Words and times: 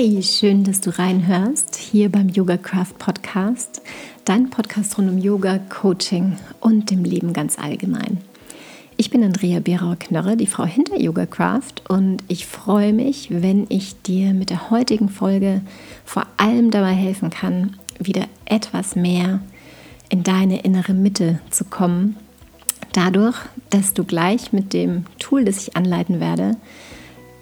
Hey, 0.00 0.22
schön, 0.22 0.62
dass 0.62 0.80
du 0.80 0.96
reinhörst 0.96 1.74
hier 1.74 2.08
beim 2.08 2.28
Yoga 2.28 2.56
Craft 2.56 2.98
Podcast, 3.00 3.82
dein 4.24 4.48
Podcast 4.48 4.96
rund 4.96 5.10
um 5.10 5.18
Yoga, 5.18 5.58
Coaching 5.58 6.36
und 6.60 6.92
dem 6.92 7.02
Leben 7.02 7.32
ganz 7.32 7.58
allgemein. 7.58 8.18
Ich 8.96 9.10
bin 9.10 9.24
Andrea 9.24 9.58
Berauer-Knörre, 9.58 10.36
die 10.36 10.46
Frau 10.46 10.64
hinter 10.64 11.00
Yoga 11.00 11.26
Craft 11.26 11.82
und 11.88 12.22
ich 12.28 12.46
freue 12.46 12.92
mich, 12.92 13.42
wenn 13.42 13.66
ich 13.70 14.00
dir 14.02 14.34
mit 14.34 14.50
der 14.50 14.70
heutigen 14.70 15.08
Folge 15.08 15.62
vor 16.04 16.28
allem 16.36 16.70
dabei 16.70 16.92
helfen 16.92 17.30
kann, 17.30 17.74
wieder 17.98 18.26
etwas 18.44 18.94
mehr 18.94 19.40
in 20.10 20.22
deine 20.22 20.60
innere 20.60 20.94
Mitte 20.94 21.40
zu 21.50 21.64
kommen. 21.64 22.14
Dadurch, 22.92 23.36
dass 23.70 23.94
du 23.94 24.04
gleich 24.04 24.52
mit 24.52 24.72
dem 24.72 25.06
Tool, 25.18 25.44
das 25.44 25.66
ich 25.66 25.76
anleiten 25.76 26.20
werde, 26.20 26.56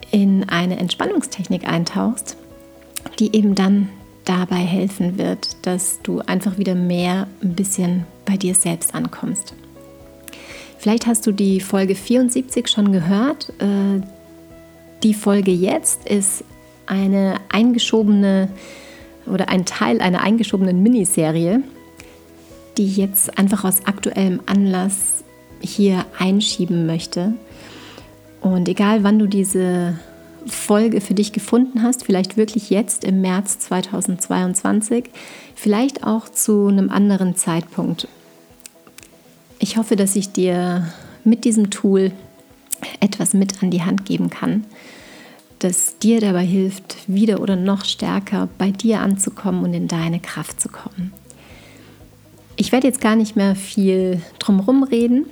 in 0.09 0.49
eine 0.49 0.79
Entspannungstechnik 0.79 1.67
eintauchst, 1.67 2.35
die 3.07 3.35
eben 3.35 3.55
dann 3.55 3.89
dabei 4.25 4.57
helfen 4.57 5.17
wird, 5.17 5.65
dass 5.65 6.01
du 6.01 6.19
einfach 6.19 6.57
wieder 6.57 6.75
mehr 6.75 7.27
ein 7.41 7.55
bisschen 7.55 8.05
bei 8.25 8.37
dir 8.37 8.55
selbst 8.55 8.93
ankommst. 8.93 9.53
Vielleicht 10.77 11.07
hast 11.07 11.25
du 11.25 11.31
die 11.31 11.59
Folge 11.59 11.95
74 11.95 12.67
schon 12.67 12.91
gehört. 12.91 13.49
Äh, 13.59 14.01
die 15.03 15.13
Folge 15.13 15.51
jetzt 15.51 16.07
ist 16.07 16.43
eine 16.85 17.35
eingeschobene 17.49 18.49
oder 19.25 19.49
ein 19.49 19.65
Teil 19.65 20.01
einer 20.01 20.21
eingeschobenen 20.21 20.81
Miniserie, 20.81 21.61
die 22.77 22.85
ich 22.85 22.97
jetzt 22.97 23.37
einfach 23.37 23.63
aus 23.63 23.85
aktuellem 23.85 24.41
Anlass 24.45 25.23
hier 25.59 26.05
einschieben 26.17 26.85
möchte. 26.85 27.33
Und 28.41 28.69
egal 28.69 29.03
wann 29.03 29.19
du 29.19 29.27
diese 29.27 29.99
Folge 30.47 31.01
für 31.01 31.13
dich 31.13 31.33
gefunden 31.33 31.83
hast, 31.83 32.05
vielleicht 32.05 32.37
wirklich 32.37 32.69
jetzt 32.69 33.03
im 33.03 33.21
März 33.21 33.59
2022, 33.59 35.05
vielleicht 35.55 36.03
auch 36.03 36.29
zu 36.29 36.67
einem 36.67 36.89
anderen 36.89 37.35
Zeitpunkt. 37.35 38.07
Ich 39.59 39.77
hoffe, 39.77 39.95
dass 39.95 40.15
ich 40.15 40.31
dir 40.31 40.87
mit 41.23 41.45
diesem 41.45 41.69
Tool 41.69 42.11
etwas 42.99 43.33
mit 43.33 43.61
an 43.63 43.71
die 43.71 43.83
Hand 43.83 44.05
geben 44.05 44.29
kann, 44.29 44.65
das 45.59 45.97
dir 45.97 46.21
dabei 46.21 46.45
hilft, 46.45 46.97
wieder 47.07 47.41
oder 47.41 47.55
noch 47.55 47.85
stärker 47.85 48.47
bei 48.57 48.71
dir 48.71 49.01
anzukommen 49.01 49.63
und 49.63 49.73
in 49.73 49.87
deine 49.87 50.19
Kraft 50.19 50.61
zu 50.61 50.69
kommen. 50.69 51.13
Ich 52.55 52.71
werde 52.71 52.87
jetzt 52.87 53.01
gar 53.01 53.15
nicht 53.15 53.35
mehr 53.35 53.55
viel 53.55 54.21
drumherum 54.39 54.83
reden. 54.83 55.27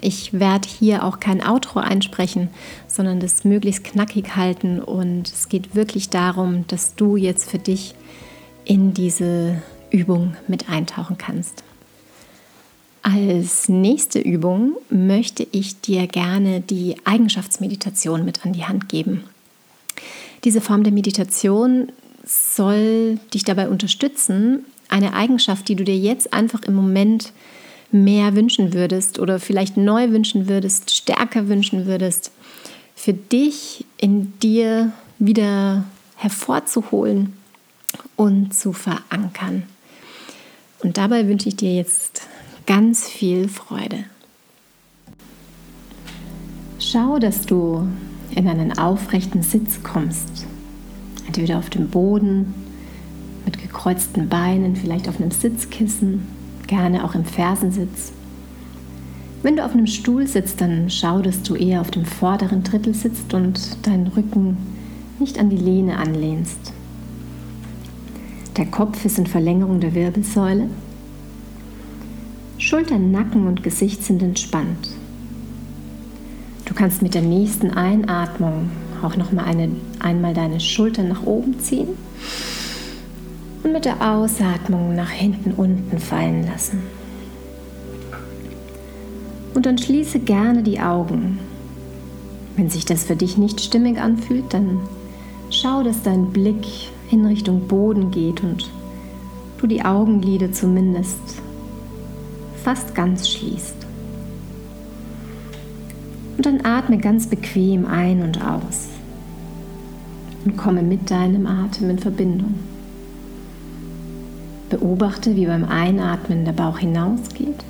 Ich 0.00 0.32
werde 0.32 0.68
hier 0.68 1.04
auch 1.04 1.20
kein 1.20 1.44
Outro 1.44 1.80
einsprechen, 1.80 2.48
sondern 2.86 3.20
das 3.20 3.44
möglichst 3.44 3.84
knackig 3.84 4.36
halten 4.36 4.80
und 4.80 5.28
es 5.28 5.48
geht 5.48 5.74
wirklich 5.74 6.08
darum, 6.10 6.66
dass 6.66 6.94
du 6.94 7.16
jetzt 7.16 7.48
für 7.48 7.58
dich 7.58 7.94
in 8.64 8.92
diese 8.92 9.62
Übung 9.90 10.36
mit 10.46 10.68
eintauchen 10.68 11.16
kannst. 11.16 11.62
Als 13.02 13.68
nächste 13.68 14.18
Übung 14.18 14.76
möchte 14.90 15.46
ich 15.52 15.80
dir 15.80 16.06
gerne 16.06 16.60
die 16.60 16.96
Eigenschaftsmeditation 17.04 18.24
mit 18.24 18.44
an 18.44 18.52
die 18.52 18.64
Hand 18.64 18.88
geben. 18.88 19.24
Diese 20.44 20.60
Form 20.60 20.82
der 20.82 20.92
Meditation 20.92 21.90
soll 22.24 23.18
dich 23.32 23.44
dabei 23.44 23.68
unterstützen, 23.68 24.64
eine 24.88 25.14
Eigenschaft, 25.14 25.68
die 25.68 25.76
du 25.76 25.84
dir 25.84 25.96
jetzt 25.96 26.32
einfach 26.32 26.62
im 26.62 26.74
Moment 26.74 27.32
mehr 27.90 28.34
wünschen 28.34 28.72
würdest 28.72 29.18
oder 29.18 29.38
vielleicht 29.38 29.76
neu 29.76 30.10
wünschen 30.10 30.48
würdest, 30.48 30.94
stärker 30.94 31.48
wünschen 31.48 31.86
würdest, 31.86 32.30
für 32.94 33.12
dich 33.14 33.84
in 33.96 34.38
dir 34.40 34.92
wieder 35.18 35.84
hervorzuholen 36.16 37.32
und 38.16 38.54
zu 38.54 38.72
verankern. 38.72 39.62
Und 40.82 40.98
dabei 40.98 41.26
wünsche 41.26 41.48
ich 41.48 41.56
dir 41.56 41.74
jetzt 41.74 42.22
ganz 42.66 43.08
viel 43.08 43.48
Freude. 43.48 44.04
Schau, 46.78 47.18
dass 47.18 47.46
du 47.46 47.88
in 48.34 48.46
einen 48.46 48.78
aufrechten 48.78 49.42
Sitz 49.42 49.82
kommst. 49.82 50.46
Entweder 51.26 51.58
auf 51.58 51.70
dem 51.70 51.88
Boden, 51.88 52.54
mit 53.44 53.60
gekreuzten 53.60 54.28
Beinen, 54.28 54.76
vielleicht 54.76 55.08
auf 55.08 55.20
einem 55.20 55.30
Sitzkissen 55.30 56.26
gerne 56.68 57.04
auch 57.04 57.16
im 57.16 57.24
Fersensitz. 57.24 58.12
Wenn 59.42 59.56
du 59.56 59.64
auf 59.64 59.72
einem 59.72 59.86
Stuhl 59.86 60.26
sitzt, 60.26 60.60
dann 60.60 60.88
schau, 60.90 61.20
dass 61.20 61.42
du 61.42 61.56
eher 61.56 61.80
auf 61.80 61.90
dem 61.90 62.04
vorderen 62.04 62.62
Drittel 62.62 62.94
sitzt 62.94 63.34
und 63.34 63.86
deinen 63.86 64.06
Rücken 64.08 64.56
nicht 65.18 65.38
an 65.38 65.50
die 65.50 65.56
Lehne 65.56 65.98
anlehnst. 65.98 66.72
Der 68.56 68.66
Kopf 68.66 69.04
ist 69.04 69.18
in 69.18 69.26
Verlängerung 69.26 69.80
der 69.80 69.94
Wirbelsäule. 69.94 70.68
Schultern, 72.58 73.12
Nacken 73.12 73.46
und 73.46 73.62
Gesicht 73.62 74.04
sind 74.04 74.22
entspannt. 74.22 74.90
Du 76.64 76.74
kannst 76.74 77.02
mit 77.02 77.14
der 77.14 77.22
nächsten 77.22 77.70
Einatmung 77.70 78.70
auch 79.02 79.16
noch 79.16 79.32
mal 79.32 79.44
eine, 79.44 79.70
einmal 80.00 80.34
deine 80.34 80.58
Schultern 80.58 81.08
nach 81.08 81.22
oben 81.24 81.60
ziehen 81.60 81.88
und 83.62 83.72
mit 83.72 83.84
der 83.84 84.12
Ausatmung 84.12 84.94
nach 84.94 85.10
hinten 85.10 85.52
unten 85.52 85.98
fallen 85.98 86.46
lassen. 86.46 86.82
Und 89.54 89.66
dann 89.66 89.78
schließe 89.78 90.20
gerne 90.20 90.62
die 90.62 90.80
Augen. 90.80 91.38
Wenn 92.56 92.70
sich 92.70 92.84
das 92.84 93.04
für 93.04 93.16
dich 93.16 93.36
nicht 93.38 93.60
stimmig 93.60 94.00
anfühlt, 94.00 94.52
dann 94.54 94.80
schau, 95.50 95.82
dass 95.82 96.02
dein 96.02 96.30
Blick 96.30 96.66
in 97.10 97.24
Richtung 97.24 97.66
Boden 97.66 98.10
geht 98.10 98.42
und 98.42 98.70
du 99.58 99.66
die 99.66 99.84
Augenlider 99.84 100.52
zumindest 100.52 101.18
fast 102.62 102.94
ganz 102.94 103.28
schließt. 103.28 103.74
Und 106.36 106.46
dann 106.46 106.64
atme 106.64 106.98
ganz 106.98 107.26
bequem 107.26 107.86
ein 107.86 108.22
und 108.22 108.40
aus 108.44 108.86
und 110.44 110.56
komme 110.56 110.82
mit 110.82 111.10
deinem 111.10 111.46
Atem 111.46 111.90
in 111.90 111.98
Verbindung. 111.98 112.54
Beobachte, 114.68 115.36
wie 115.36 115.46
beim 115.46 115.64
Einatmen 115.64 116.44
der 116.44 116.52
Bauch 116.52 116.78
hinausgeht 116.78 117.64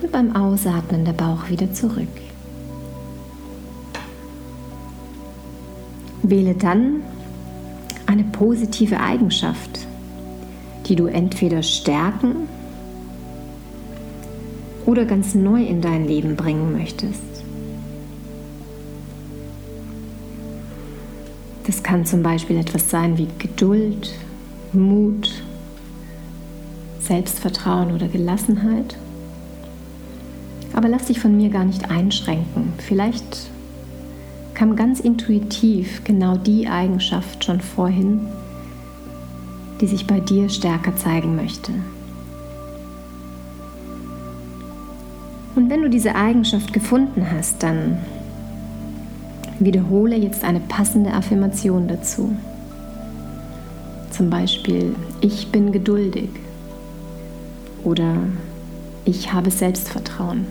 und 0.00 0.12
beim 0.12 0.34
Ausatmen 0.34 1.04
der 1.04 1.12
Bauch 1.12 1.48
wieder 1.48 1.72
zurück. 1.72 2.08
Wähle 6.22 6.54
dann 6.54 7.02
eine 8.06 8.24
positive 8.24 9.00
Eigenschaft, 9.00 9.86
die 10.86 10.96
du 10.96 11.06
entweder 11.06 11.62
stärken 11.62 12.48
oder 14.86 15.04
ganz 15.04 15.34
neu 15.34 15.62
in 15.62 15.80
dein 15.80 16.06
Leben 16.06 16.36
bringen 16.36 16.72
möchtest. 16.72 17.22
Das 21.66 21.82
kann 21.82 22.06
zum 22.06 22.22
Beispiel 22.22 22.56
etwas 22.56 22.88
sein 22.88 23.18
wie 23.18 23.28
Geduld, 23.38 24.14
Mut, 24.72 25.30
Selbstvertrauen 27.00 27.92
oder 27.92 28.08
Gelassenheit. 28.08 28.96
Aber 30.74 30.88
lass 30.88 31.06
dich 31.06 31.20
von 31.20 31.36
mir 31.36 31.48
gar 31.48 31.64
nicht 31.64 31.90
einschränken. 31.90 32.72
Vielleicht 32.78 33.50
kam 34.54 34.76
ganz 34.76 35.00
intuitiv 35.00 36.02
genau 36.04 36.36
die 36.36 36.68
Eigenschaft 36.68 37.44
schon 37.44 37.60
vorhin, 37.60 38.26
die 39.80 39.86
sich 39.86 40.06
bei 40.06 40.20
dir 40.20 40.48
stärker 40.48 40.96
zeigen 40.96 41.36
möchte. 41.36 41.72
Und 45.54 45.70
wenn 45.70 45.82
du 45.82 45.90
diese 45.90 46.14
Eigenschaft 46.14 46.72
gefunden 46.72 47.26
hast, 47.30 47.62
dann 47.62 47.98
wiederhole 49.58 50.16
jetzt 50.16 50.44
eine 50.44 50.60
passende 50.60 51.12
Affirmation 51.12 51.88
dazu. 51.88 52.36
Zum 54.18 54.30
Beispiel, 54.30 54.96
ich 55.20 55.52
bin 55.52 55.70
geduldig 55.70 56.28
oder 57.84 58.16
ich 59.04 59.32
habe 59.32 59.48
Selbstvertrauen. 59.48 60.44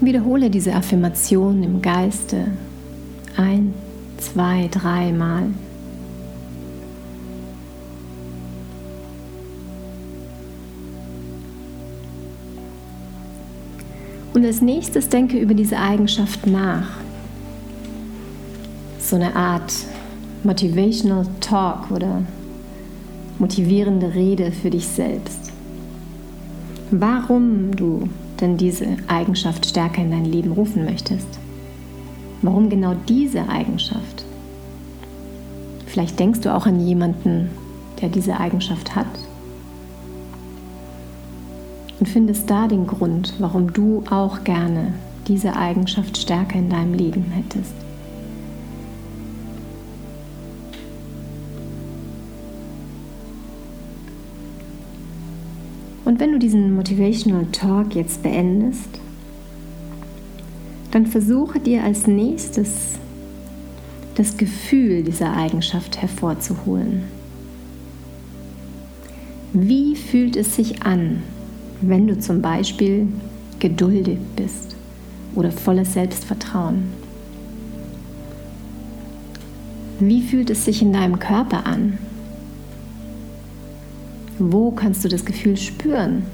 Wiederhole 0.00 0.50
diese 0.50 0.72
Affirmation 0.72 1.64
im 1.64 1.82
Geiste 1.82 2.52
ein, 3.36 3.74
zwei, 4.18 4.68
dreimal. 4.70 5.48
Und 14.34 14.46
als 14.46 14.60
nächstes 14.60 15.08
denke 15.08 15.36
über 15.36 15.54
diese 15.54 15.78
Eigenschaft 15.78 16.46
nach. 16.46 16.90
So 19.00 19.16
eine 19.16 19.34
Art 19.34 19.72
Motivational 20.44 21.26
Talk 21.40 21.90
oder 21.90 22.22
motivierende 23.38 24.14
Rede 24.14 24.52
für 24.52 24.70
dich 24.70 24.86
selbst. 24.86 25.52
Warum 26.90 27.74
du 27.74 28.08
denn 28.40 28.56
diese 28.56 28.86
Eigenschaft 29.06 29.66
stärker 29.66 30.02
in 30.02 30.10
dein 30.10 30.24
Leben 30.24 30.52
rufen 30.52 30.84
möchtest. 30.84 31.26
Warum 32.42 32.68
genau 32.68 32.94
diese 33.08 33.48
Eigenschaft? 33.48 34.24
Vielleicht 35.86 36.18
denkst 36.18 36.40
du 36.40 36.54
auch 36.54 36.66
an 36.66 36.84
jemanden, 36.86 37.50
der 38.00 38.08
diese 38.08 38.38
Eigenschaft 38.38 38.94
hat. 38.96 39.06
Und 42.00 42.08
findest 42.08 42.50
da 42.50 42.66
den 42.66 42.86
Grund, 42.86 43.34
warum 43.38 43.72
du 43.72 44.02
auch 44.10 44.42
gerne 44.44 44.94
diese 45.28 45.56
Eigenschaft 45.56 46.18
stärker 46.18 46.58
in 46.58 46.68
deinem 46.68 46.92
Leben 46.92 47.30
hättest. 47.30 47.83
Und 56.04 56.20
wenn 56.20 56.32
du 56.32 56.38
diesen 56.38 56.74
Motivational 56.74 57.46
Talk 57.52 57.94
jetzt 57.94 58.22
beendest, 58.22 59.00
dann 60.90 61.06
versuche 61.06 61.58
dir 61.58 61.82
als 61.82 62.06
nächstes 62.06 62.98
das 64.14 64.36
Gefühl 64.36 65.02
dieser 65.02 65.36
Eigenschaft 65.36 66.00
hervorzuholen. 66.00 67.04
Wie 69.52 69.96
fühlt 69.96 70.36
es 70.36 70.56
sich 70.56 70.82
an, 70.82 71.22
wenn 71.80 72.06
du 72.06 72.18
zum 72.18 72.42
Beispiel 72.42 73.08
geduldig 73.58 74.18
bist 74.36 74.76
oder 75.34 75.50
voller 75.50 75.84
Selbstvertrauen? 75.84 76.84
Wie 80.00 80.22
fühlt 80.22 80.50
es 80.50 80.64
sich 80.64 80.82
in 80.82 80.92
deinem 80.92 81.18
Körper 81.18 81.66
an? 81.66 81.98
Wo 84.38 84.70
kannst 84.70 85.04
du 85.04 85.08
das 85.08 85.24
Gefühl 85.24 85.56
spüren? 85.56 86.24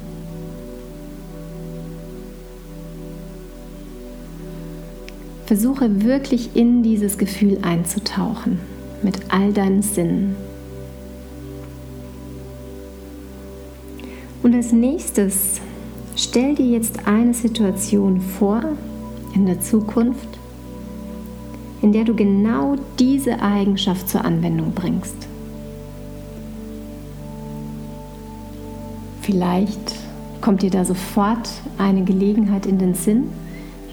Versuche 5.46 6.04
wirklich 6.04 6.50
in 6.54 6.82
dieses 6.82 7.18
Gefühl 7.18 7.58
einzutauchen 7.62 8.60
mit 9.02 9.18
all 9.28 9.52
deinen 9.52 9.82
Sinnen. 9.82 10.36
Und 14.42 14.54
als 14.54 14.72
nächstes 14.72 15.60
stell 16.16 16.54
dir 16.54 16.66
jetzt 16.66 17.06
eine 17.06 17.34
Situation 17.34 18.20
vor 18.20 18.62
in 19.34 19.46
der 19.46 19.60
Zukunft, 19.60 20.38
in 21.82 21.92
der 21.92 22.04
du 22.04 22.14
genau 22.14 22.76
diese 22.98 23.40
Eigenschaft 23.42 24.08
zur 24.08 24.24
Anwendung 24.24 24.72
bringst. 24.72 25.29
Vielleicht 29.30 29.94
kommt 30.40 30.62
dir 30.62 30.70
da 30.70 30.84
sofort 30.84 31.48
eine 31.78 32.02
Gelegenheit 32.02 32.66
in 32.66 32.78
den 32.78 32.94
Sinn, 32.94 33.28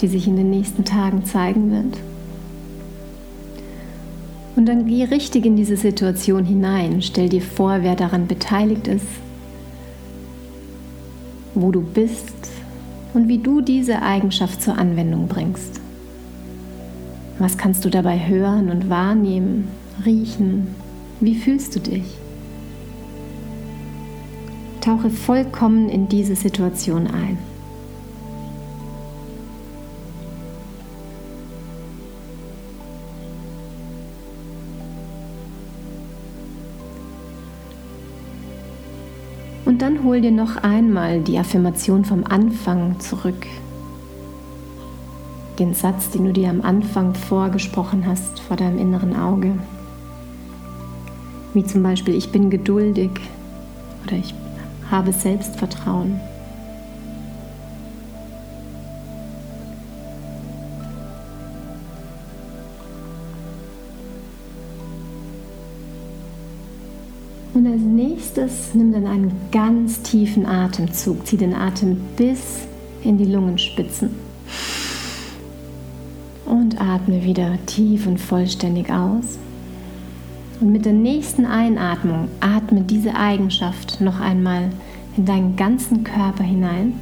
die 0.02 0.08
sich 0.08 0.28
in 0.28 0.36
den 0.36 0.50
nächsten 0.50 0.84
Tagen 0.84 1.26
zeigen 1.26 1.70
wird. 1.70 2.00
Und 4.56 4.66
dann 4.66 4.88
geh 4.88 5.04
richtig 5.04 5.46
in 5.46 5.56
diese 5.56 5.78
Situation 5.78 6.44
hinein. 6.44 7.04
Stell 7.04 7.30
dir 7.30 7.44
vor, 7.44 7.84
wer 7.84 7.96
daran 7.96 8.26
beteiligt 8.26 8.88
ist, 8.88 9.06
wo 11.54 11.72
du 11.72 11.82
bist 11.82 12.34
und 13.14 13.28
wie 13.28 13.38
du 13.38 13.62
diese 13.62 14.02
Eigenschaft 14.02 14.64
zur 14.64 14.76
Anwendung 14.80 15.28
bringst. 15.28 15.80
Was 17.38 17.60
kannst 17.60 17.86
du 17.86 17.92
dabei 17.92 18.28
hören 18.28 18.72
und 18.72 18.90
wahrnehmen, 18.90 19.68
riechen? 20.04 20.74
Wie 21.20 21.36
fühlst 21.36 21.76
du 21.76 21.80
dich? 21.80 22.06
Tauche 24.88 25.10
vollkommen 25.10 25.90
in 25.90 26.08
diese 26.08 26.38
Situation 26.38 27.08
ein. 27.08 27.38
Und 39.66 39.82
dann 39.82 40.06
hol 40.06 40.22
dir 40.22 40.32
noch 40.32 40.56
einmal 40.56 41.20
die 41.20 41.38
Affirmation 41.38 42.06
vom 42.06 42.24
Anfang 42.24 42.98
zurück. 43.02 43.46
Den 45.60 45.74
Satz, 45.74 46.12
den 46.12 46.24
du 46.24 46.32
dir 46.32 46.50
am 46.50 46.62
Anfang 46.62 47.14
vorgesprochen 47.14 48.06
hast 48.08 48.40
vor 48.40 48.56
deinem 48.56 48.78
inneren 48.78 49.18
Auge. 49.18 49.52
Wie 51.54 51.66
zum 51.66 51.84
Beispiel, 51.84 52.16
ich 52.16 52.32
bin 52.32 52.50
geduldig 52.50 53.12
oder 54.06 54.16
ich 54.16 54.34
habe 54.90 55.12
Selbstvertrauen. 55.12 56.20
Und 67.54 67.66
als 67.66 67.82
nächstes 67.82 68.76
nimm 68.76 68.92
dann 68.92 69.08
einen 69.08 69.32
ganz 69.52 70.04
tiefen 70.04 70.46
Atemzug. 70.46 71.26
Zieh 71.26 71.38
den 71.38 71.56
Atem 71.56 71.98
bis 72.16 72.68
in 73.04 73.18
die 73.18 73.26
Lungenspitzen. 73.26 74.12
Und 76.46 76.80
atme 76.80 77.24
wieder 77.24 77.58
tief 77.66 78.06
und 78.06 78.20
vollständig 78.20 78.92
aus. 78.92 79.40
Und 80.60 80.72
mit 80.72 80.86
der 80.86 80.94
nächsten 80.94 81.46
Einatmung 81.46 82.30
atme 82.40 82.82
diese 82.82 83.16
Eigenschaft 83.16 84.02
noch 84.02 84.20
einmal 84.20 84.70
in 85.16 85.26
deinen 85.26 85.56
ganzen 85.56 86.04
Körper 86.04 86.44
hinein. 86.44 86.94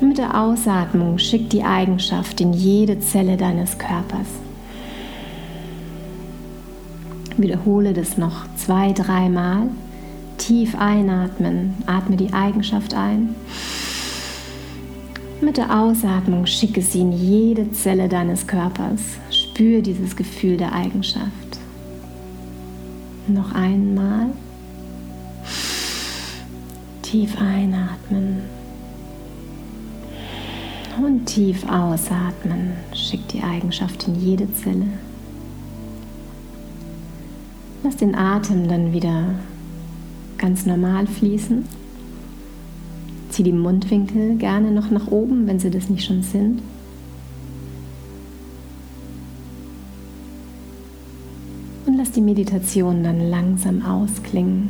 Und 0.00 0.08
mit 0.08 0.18
der 0.18 0.38
Ausatmung 0.38 1.18
schick 1.18 1.48
die 1.50 1.62
Eigenschaft 1.62 2.40
in 2.40 2.52
jede 2.52 3.00
Zelle 3.00 3.36
deines 3.36 3.78
Körpers. 3.78 4.28
Wiederhole 7.36 7.94
das 7.94 8.18
noch 8.18 8.44
zwei, 8.56 8.92
dreimal. 8.92 9.68
Tief 10.36 10.74
einatmen, 10.74 11.74
atme 11.86 12.16
die 12.16 12.32
Eigenschaft 12.32 12.92
ein. 12.94 13.34
Mit 15.40 15.56
der 15.56 15.78
Ausatmung 15.78 16.44
schicke 16.44 16.82
sie 16.82 17.00
in 17.00 17.12
jede 17.12 17.70
Zelle 17.72 18.08
deines 18.08 18.46
Körpers. 18.46 19.00
Spüre 19.30 19.80
dieses 19.80 20.16
Gefühl 20.16 20.58
der 20.58 20.74
Eigenschaft. 20.74 21.59
Noch 23.32 23.52
einmal. 23.52 24.26
Tief 27.02 27.40
einatmen. 27.40 28.42
Und 31.00 31.26
tief 31.26 31.64
ausatmen. 31.68 32.72
Schick 32.92 33.28
die 33.28 33.42
Eigenschaft 33.42 34.08
in 34.08 34.16
jede 34.16 34.52
Zelle. 34.52 34.86
Lass 37.84 37.96
den 37.96 38.16
Atem 38.16 38.68
dann 38.68 38.92
wieder 38.92 39.26
ganz 40.36 40.66
normal 40.66 41.06
fließen. 41.06 41.64
Zieh 43.28 43.44
die 43.44 43.52
Mundwinkel 43.52 44.36
gerne 44.38 44.72
noch 44.72 44.90
nach 44.90 45.06
oben, 45.06 45.46
wenn 45.46 45.60
sie 45.60 45.70
das 45.70 45.88
nicht 45.88 46.04
schon 46.04 46.24
sind. 46.24 46.62
Lass 52.10 52.16
die 52.16 52.22
Meditation 52.22 53.04
dann 53.04 53.30
langsam 53.30 53.84
ausklingen. 53.84 54.68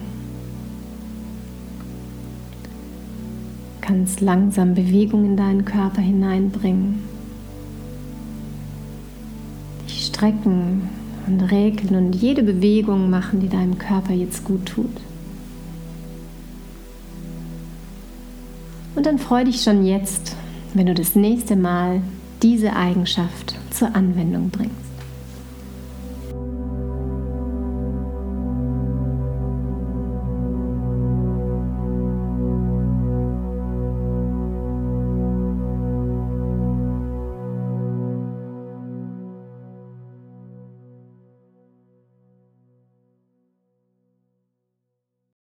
Du 3.81 3.87
kannst 3.87 4.21
langsam 4.21 4.75
Bewegung 4.75 5.25
in 5.25 5.37
deinen 5.39 5.65
Körper 5.65 6.03
hineinbringen. 6.03 7.03
Dich 9.87 10.07
strecken 10.07 10.91
und 11.27 11.41
regeln 11.51 11.97
und 11.97 12.13
jede 12.15 12.43
Bewegung 12.43 13.09
machen, 13.09 13.41
die 13.41 13.49
deinem 13.49 13.79
Körper 13.79 14.13
jetzt 14.13 14.45
gut 14.45 14.67
tut. 14.67 15.01
Und 18.95 19.07
dann 19.07 19.19
freu 19.19 19.45
dich 19.45 19.63
schon 19.63 19.87
jetzt, 19.87 20.37
wenn 20.75 20.87
du 20.87 20.95
das 20.95 21.17
nächste 21.17 21.57
Mal 21.57 22.03
diese 22.43 22.77
Eigenschaft 22.77 23.55
zur 23.71 23.95
Anwendung 23.95 24.51
bringst. 24.51 24.90